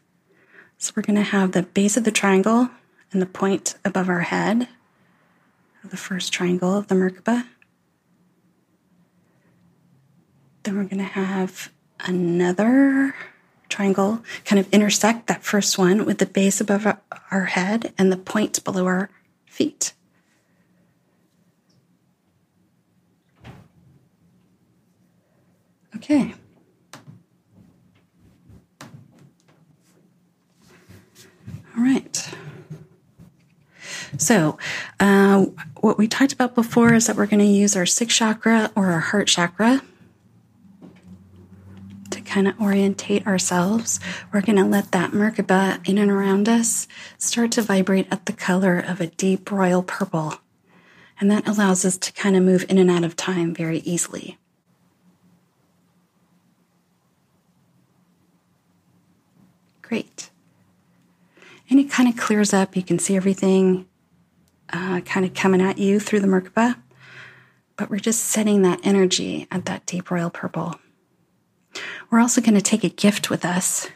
[0.79, 2.71] So we're going to have the base of the triangle
[3.11, 4.69] and the point above our head
[5.83, 7.47] of the first triangle of the Merkaba.
[10.63, 13.17] Then we're going to have another
[13.69, 16.87] triangle kind of intersect that first one with the base above
[17.33, 19.11] our head and the point below our
[19.47, 19.95] feet.
[25.97, 26.35] Okay.
[31.77, 32.31] All right.
[34.17, 34.59] So,
[35.01, 35.47] uh,
[35.81, 38.87] what we talked about before is that we're going to use our sixth chakra or
[38.87, 39.83] our heart chakra
[42.11, 44.01] to kind of orientate ourselves.
[44.33, 48.33] We're going to let that Merkaba in and around us start to vibrate at the
[48.33, 50.35] color of a deep royal purple.
[51.21, 54.39] And that allows us to kind of move in and out of time very easily.
[59.89, 60.29] Great.
[61.71, 62.77] And it kind of clears up.
[62.77, 63.87] You can see everything
[64.71, 66.77] uh, kind of coming at you through the Merkaba.
[67.77, 70.75] But we're just setting that energy at that deep royal purple.
[72.11, 73.89] We're also going to take a gift with us.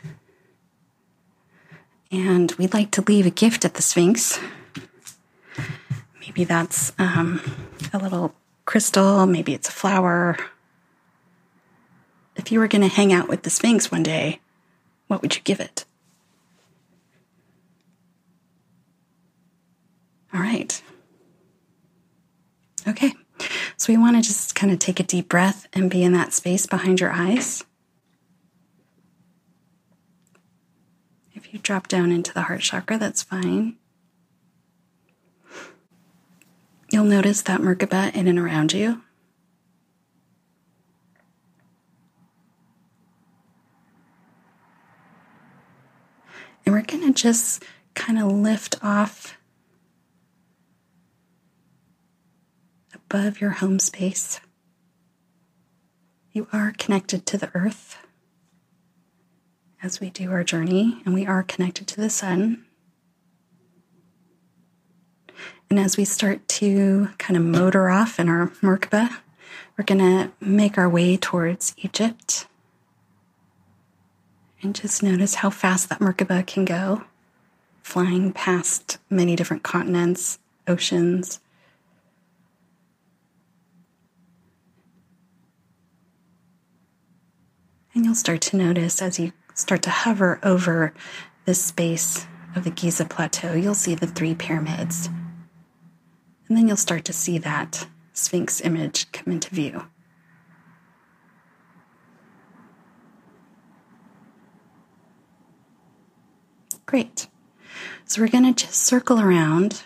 [2.11, 4.41] And we'd like to leave a gift at the Sphinx.
[6.21, 7.43] Maybe that's um,
[7.93, 8.35] a little
[8.65, 10.39] crystal, maybe it's a flower.
[12.37, 14.41] If you were going to hang out with the Sphinx one day,
[15.13, 15.85] what would you give it?
[20.33, 20.83] All right.
[22.89, 23.13] Okay.
[23.77, 26.33] So we want to just kind of take a deep breath and be in that
[26.33, 27.63] space behind your eyes.
[31.35, 33.77] If you drop down into the heart chakra, that's fine.
[36.91, 39.03] You'll notice that Merkaba in and around you.
[46.65, 47.63] And we're going to just
[47.95, 49.37] kind of lift off
[52.95, 54.41] above your home space.
[56.33, 57.99] You are connected to the earth
[59.83, 62.65] as we do our journey, and we are connected to the sun.
[65.69, 69.19] And as we start to kind of motor off in our Merkaba,
[69.77, 72.47] we're going to make our way towards Egypt.
[74.63, 77.03] And just notice how fast that Merkaba can go,
[77.83, 80.39] flying past many different continents,
[80.69, 81.41] oceans.
[87.93, 90.95] And you'll start to notice as you start to hover over
[91.45, 95.09] the space of the Giza Plateau, you'll see the three pyramids.
[96.49, 99.87] And then you'll start to see that Sphinx image come into view.
[106.93, 107.27] Great.
[108.05, 109.83] So we're going to just circle around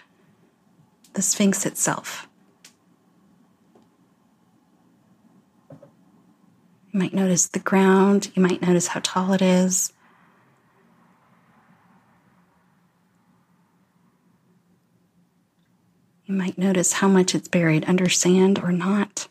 [1.12, 2.26] the Sphinx itself.
[5.70, 9.92] You might notice the ground, you might notice how tall it is.
[16.24, 19.28] You might notice how much it's buried under sand or not.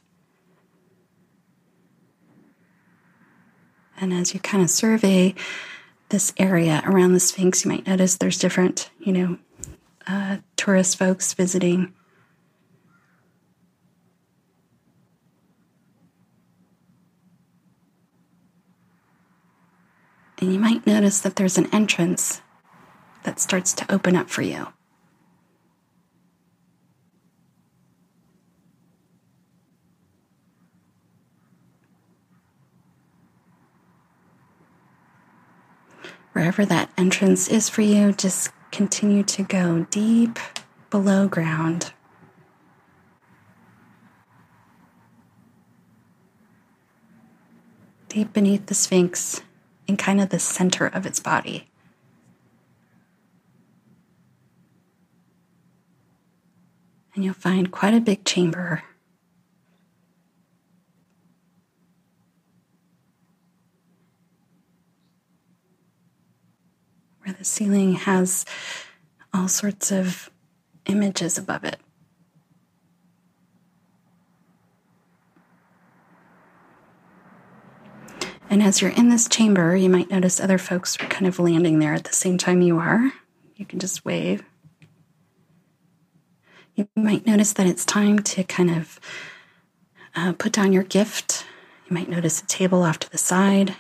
[4.00, 5.36] And as you kind of survey
[6.10, 9.38] this area around the Sphinx, you might notice there's different, you know,
[10.08, 11.94] uh, tourist folks visiting.
[20.40, 22.42] And you might notice that there's an entrance
[23.24, 24.68] that starts to open up for you.
[36.36, 40.38] Wherever that entrance is for you, just continue to go deep
[40.90, 41.94] below ground.
[48.10, 49.44] Deep beneath the Sphinx,
[49.88, 51.70] in kind of the center of its body.
[57.14, 58.84] And you'll find quite a big chamber
[67.26, 68.46] where the ceiling has
[69.34, 70.30] all sorts of
[70.86, 71.78] images above it.
[78.50, 81.80] And as you're in this chamber, you might notice other folks are kind of landing
[81.80, 83.12] there at the same time you are.
[83.56, 84.44] You can just wave.
[86.76, 89.00] You might notice that it's time to kind of
[90.16, 91.46] uh, put down your gift.
[91.90, 93.76] You might notice a table off to the side.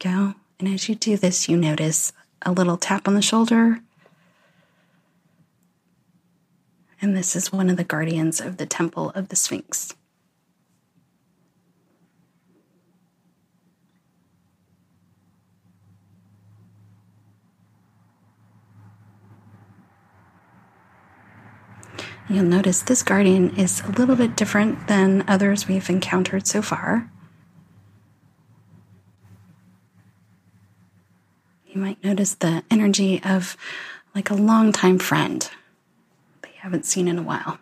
[0.00, 0.34] Go.
[0.58, 3.80] And as you do this, you notice a little tap on the shoulder.
[7.00, 9.94] And this is one of the guardians of the Temple of the Sphinx.
[22.28, 27.10] You'll notice this guardian is a little bit different than others we've encountered so far.
[31.66, 33.56] You might notice the energy of
[34.14, 35.50] like a longtime friend
[36.42, 37.58] that you haven't seen in a while.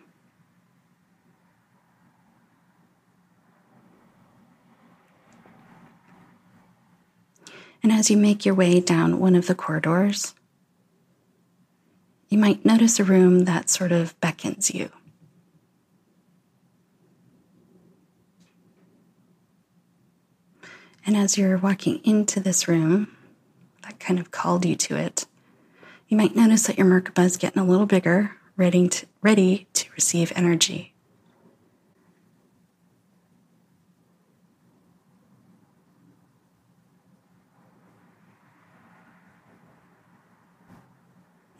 [7.81, 10.33] And as you make your way down one of the corridors,
[12.27, 14.91] you might notice a room that sort of beckons you.
[21.05, 23.15] And as you're walking into this room,
[23.89, 25.25] that kind of called you to it,
[26.07, 29.89] you might notice that your Merkaba is getting a little bigger, ready to, ready to
[29.95, 30.93] receive energy.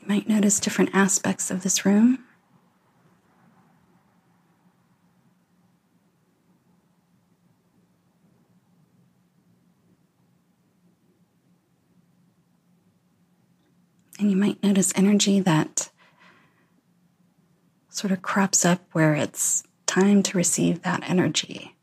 [0.02, 2.26] You might notice different aspects of this room.
[14.20, 15.90] And you might notice energy that
[17.88, 21.76] sort of crops up where it's time to receive that energy.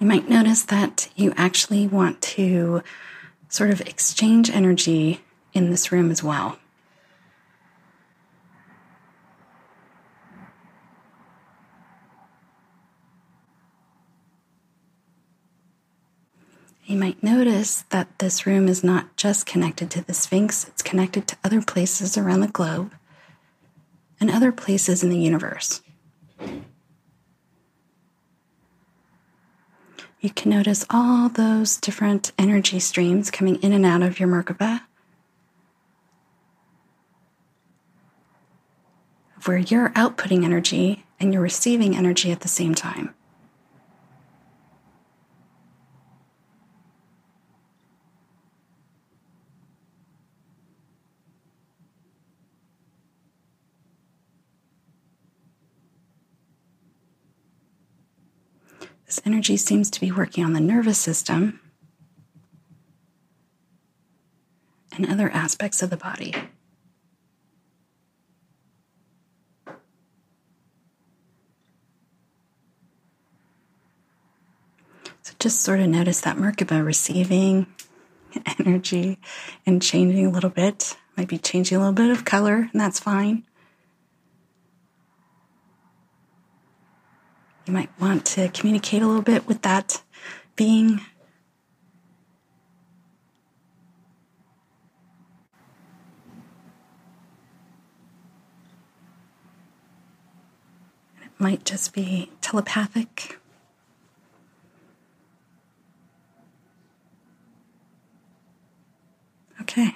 [0.00, 2.82] You might notice that you actually want to
[3.48, 5.20] sort of exchange energy
[5.52, 6.58] in this room as well.
[16.94, 21.26] You might notice that this room is not just connected to the Sphinx, it's connected
[21.26, 22.92] to other places around the globe
[24.20, 25.82] and other places in the universe.
[30.20, 34.82] You can notice all those different energy streams coming in and out of your Merkaba,
[39.46, 43.12] where you're outputting energy and you're receiving energy at the same time.
[59.14, 61.60] This energy seems to be working on the nervous system
[64.96, 66.34] and other aspects of the body.
[75.22, 77.68] So just sort of notice that Merkaba receiving
[78.58, 79.20] energy
[79.64, 80.96] and changing a little bit.
[81.16, 83.44] Might be changing a little bit of color, and that's fine.
[87.66, 90.02] You might want to communicate a little bit with that
[90.54, 91.00] being.
[101.22, 103.38] It might just be telepathic.
[109.62, 109.94] Okay.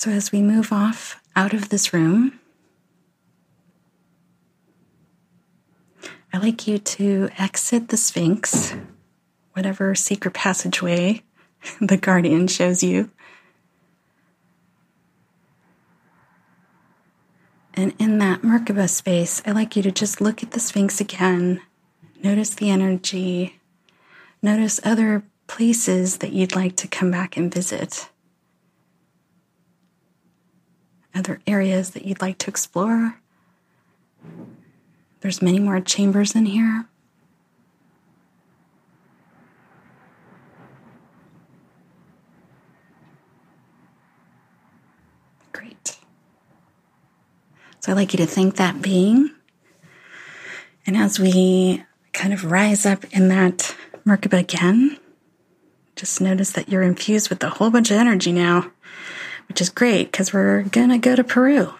[0.00, 2.40] So as we move off out of this room,
[6.32, 8.74] I'd like you to exit the Sphinx,
[9.52, 11.22] whatever secret passageway
[11.82, 13.10] the Guardian shows you.
[17.74, 21.60] And in that Merkaba space, I'd like you to just look at the Sphinx again,
[22.22, 23.60] notice the energy,
[24.40, 28.09] notice other places that you'd like to come back and visit
[31.14, 33.16] other areas that you'd like to explore.
[35.20, 36.86] There's many more chambers in here.
[45.52, 45.98] Great.
[47.80, 49.30] So I'd like you to thank that being.
[50.86, 53.74] And as we kind of rise up in that
[54.06, 54.98] Merkaba again,
[55.96, 58.72] just notice that you're infused with a whole bunch of energy now
[59.50, 61.74] which is great because we're going to go to Peru.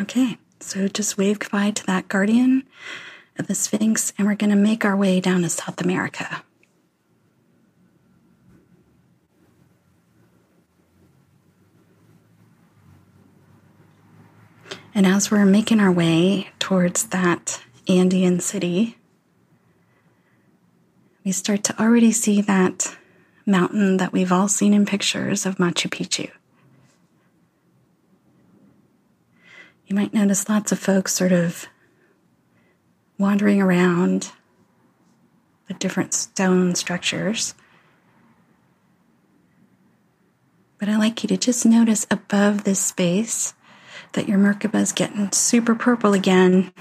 [0.00, 2.64] Okay, so just wave goodbye to that guardian
[3.38, 6.42] of the Sphinx, and we're going to make our way down to South America.
[14.92, 18.96] And as we're making our way towards that Andean city,
[21.24, 22.96] we start to already see that
[23.44, 26.30] mountain that we've all seen in pictures of Machu Picchu.
[29.86, 31.66] You might notice lots of folks sort of
[33.18, 34.30] wandering around
[35.68, 37.54] the different stone structures.
[40.78, 43.52] But I like you to just notice above this space
[44.12, 46.72] that your Merkaba is getting super purple again.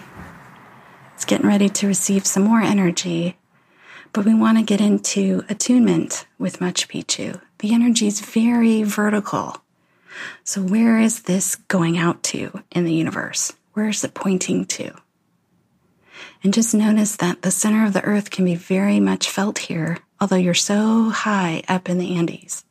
[1.15, 3.37] It's getting ready to receive some more energy
[4.11, 7.41] But we want to get into attunement with Machu Picchu.
[7.59, 9.57] The energy is very vertical.
[10.43, 13.53] So, where is this going out to in the universe?
[13.73, 14.93] Where is it pointing to?
[16.43, 19.99] And just notice that the center of the earth can be very much felt here,
[20.19, 22.63] although you're so high up in the Andes.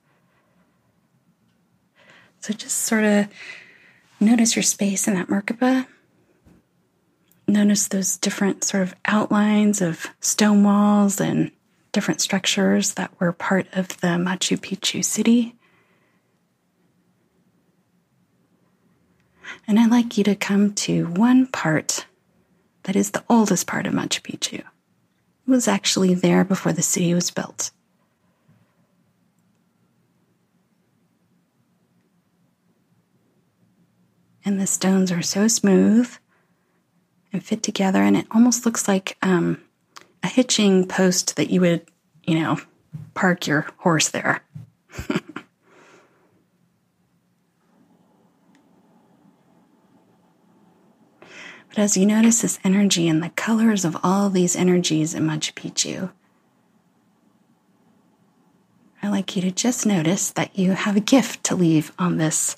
[2.40, 3.28] So just sort of
[4.20, 5.86] notice your space in that Merkaba.
[7.48, 11.50] Notice those different sort of outlines of stone walls and
[11.92, 15.54] different structures that were part of the Machu Picchu city.
[19.66, 22.04] And I'd like you to come to one part
[22.82, 24.58] that is the oldest part of Machu Picchu.
[24.58, 24.66] It
[25.46, 27.70] was actually there before the city was built.
[34.44, 36.14] And the stones are so smooth
[37.32, 39.60] and fit together, and it almost looks like um,
[40.22, 41.86] a hitching post that you would,
[42.24, 42.58] you know,
[43.14, 44.42] park your horse there.
[51.78, 55.52] But as you notice this energy and the colors of all these energies in Machu
[55.52, 56.10] Picchu,
[59.00, 62.56] I'd like you to just notice that you have a gift to leave on this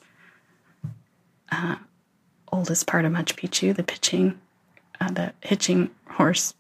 [1.53, 1.77] uh,
[2.51, 4.41] oldest part of Machu Picchu, the pitching,
[5.01, 6.55] uh, the hitching horse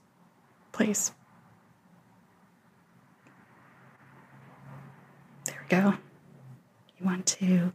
[0.72, 1.12] place.
[5.44, 5.94] There we go.
[6.98, 7.72] You want to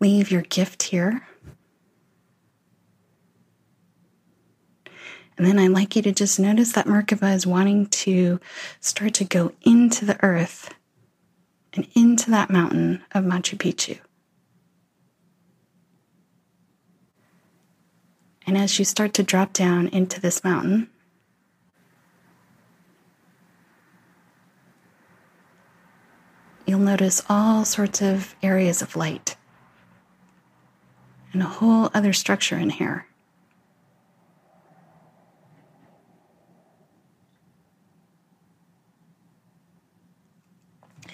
[0.00, 1.26] leave your gift here.
[5.38, 8.40] And then I'd like you to just notice that Merkaba is wanting to
[8.80, 10.72] start to go into the earth
[11.74, 13.98] and into that mountain of Machu Picchu.
[18.46, 20.88] And as you start to drop down into this mountain,
[26.64, 29.36] you'll notice all sorts of areas of light
[31.32, 33.06] and a whole other structure in here.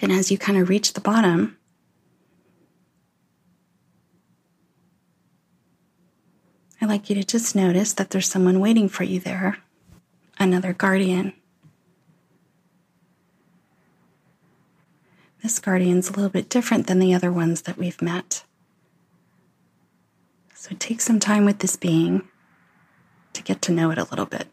[0.01, 1.57] And as you kind of reach the bottom,
[6.83, 9.59] I'd like you to just notice that there's someone waiting for you there,
[10.37, 11.31] another guardian.
[15.41, 18.43] This guardian's a little bit different than the other ones that we've met.
[20.55, 22.27] So take some time with this being
[23.31, 24.49] to get to know it a little bit.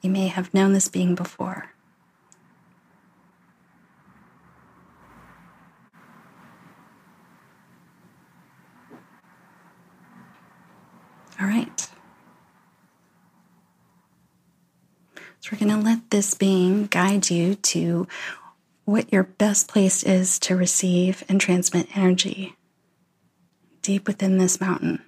[0.00, 1.73] You may have known this being before.
[11.40, 11.88] All right.
[15.40, 18.08] So we're going to let this being guide you to
[18.84, 22.56] what your best place is to receive and transmit energy
[23.82, 25.02] deep within this mountain.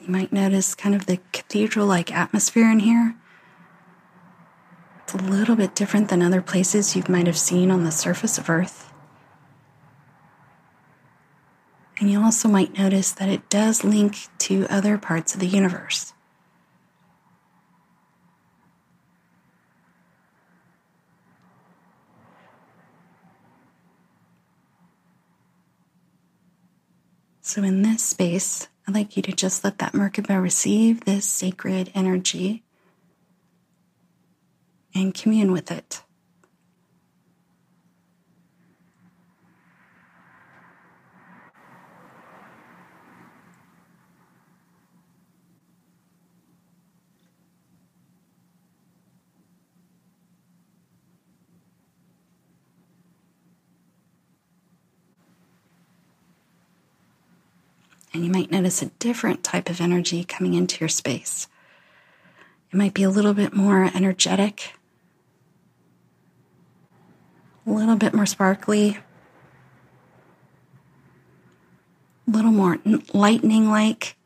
[0.00, 3.16] You might notice kind of the cathedral like atmosphere in here.
[5.08, 8.36] It's a little bit different than other places you might have seen on the surface
[8.36, 8.92] of Earth.
[11.98, 16.12] And you also might notice that it does link to other parts of the universe.
[27.40, 31.90] So, in this space, I'd like you to just let that Merkaba receive this sacred
[31.94, 32.62] energy
[34.98, 36.02] and commune with it.
[58.14, 61.46] and you might notice a different type of energy coming into your space.
[62.72, 64.72] It might be a little bit more energetic,
[67.68, 68.98] a little bit more sparkly,
[72.26, 72.78] a little more
[73.12, 74.16] lightning like.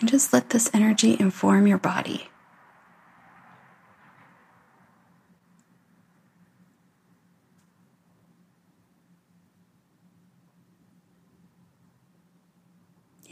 [0.00, 2.28] And just let this energy inform your body.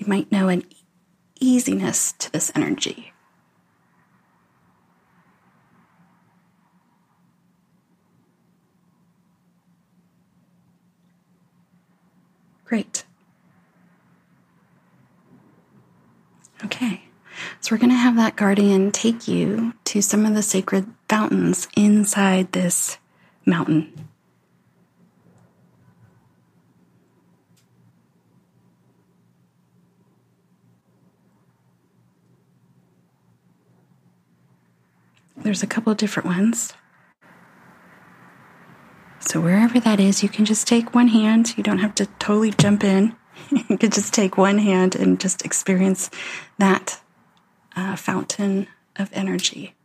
[0.07, 0.62] you might know an
[1.57, 3.13] easiness to this energy.
[12.67, 13.05] Great.
[16.65, 17.03] Okay.
[17.61, 21.69] So we're going to have that guardian take you to some of the sacred fountains
[21.77, 22.99] inside this
[23.47, 24.09] mountain.
[35.47, 36.72] There's a couple of different ones.
[39.20, 41.57] So, wherever that is, you can just take one hand.
[41.57, 43.14] You don't have to totally jump in.
[43.53, 46.11] you can just take one hand and just experience
[46.59, 47.01] that
[47.76, 48.66] uh, fountain
[48.97, 49.76] of energy.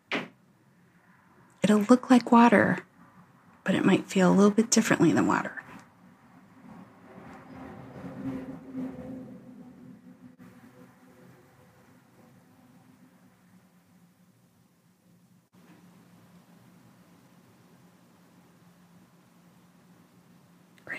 [1.61, 2.79] It'll look like water,
[3.63, 5.60] but it might feel a little bit differently than water.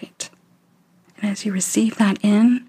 [0.03, 2.69] And as you receive that in,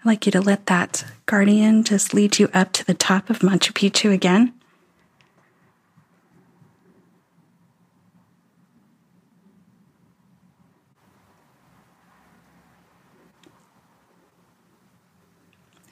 [0.00, 3.40] I'd like you to let that guardian just lead you up to the top of
[3.40, 4.54] Machu Picchu again.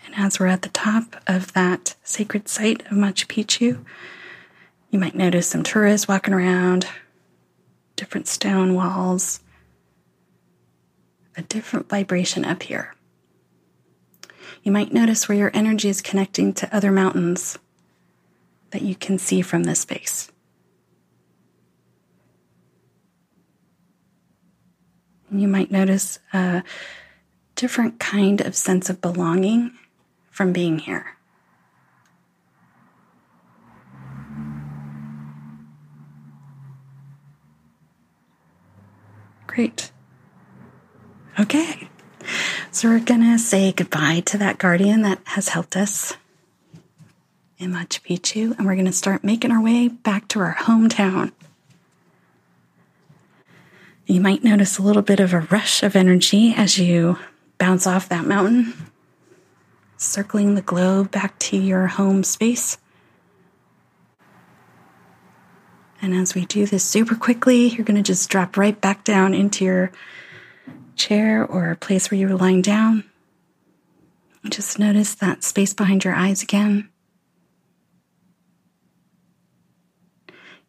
[0.07, 3.85] And as we're at the top of that sacred site of Machu Picchu,
[4.91, 6.87] you might notice some tourists walking around,
[7.97, 9.41] different stone walls,
[11.37, 12.95] a different vibration up here.
[14.63, 17.59] You might notice where your energy is connecting to other mountains
[18.71, 20.31] that you can see from this space.
[25.31, 26.63] You might notice a
[27.55, 29.73] different kind of sense of belonging
[30.31, 31.16] from being here.
[39.57, 39.91] Great.
[41.41, 41.89] Okay.
[42.71, 46.13] So we're going to say goodbye to that guardian that has helped us
[47.57, 51.33] in Machu Picchu, and we're going to start making our way back to our hometown.
[54.05, 57.19] You might notice a little bit of a rush of energy as you
[57.57, 58.75] bounce off that mountain,
[59.97, 62.77] circling the globe back to your home space.
[66.03, 69.35] And as we do this super quickly, you're going to just drop right back down
[69.35, 69.93] into your
[70.95, 73.05] chair or a place where you were lying down.
[74.49, 76.89] Just notice that space behind your eyes again.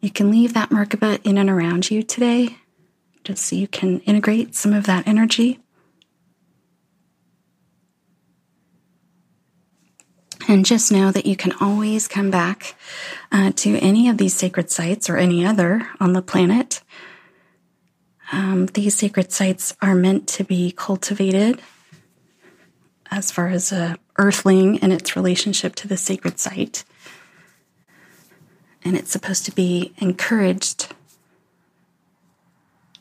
[0.00, 2.56] You can leave that Merkaba in and around you today,
[3.24, 5.60] just so you can integrate some of that energy.
[10.48, 12.74] And just know that you can always come back
[13.30, 16.80] uh, to any of these sacred sites or any other on the planet
[18.30, 21.62] um, these sacred sites are meant to be cultivated
[23.10, 26.84] as far as a earthling and its relationship to the sacred site.
[28.84, 30.88] And it's supposed to be encouraged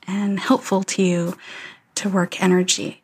[0.08, 1.38] and helpful to you
[1.96, 3.04] to work energy.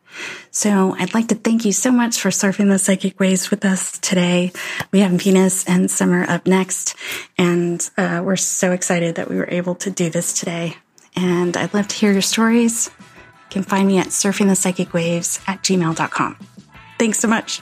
[0.51, 3.97] So I'd like to thank you so much for surfing the psychic waves with us
[3.99, 4.51] today.
[4.91, 6.95] We have Venus and Summer up next,
[7.37, 10.77] and uh, we're so excited that we were able to do this today
[11.15, 12.89] and I'd love to hear your stories.
[12.99, 16.37] You can find me at surfingthepsychicwaves at gmail.com.
[16.97, 17.61] Thanks so much.